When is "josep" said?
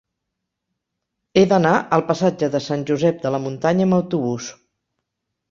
2.93-3.21